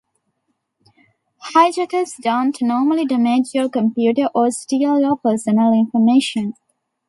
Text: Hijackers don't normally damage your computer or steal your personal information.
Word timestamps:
Hijackers 1.53 2.15
don't 2.19 2.59
normally 2.59 3.05
damage 3.05 3.53
your 3.53 3.69
computer 3.69 4.29
or 4.33 4.49
steal 4.49 4.99
your 4.99 5.15
personal 5.17 5.73
information. 5.73 6.55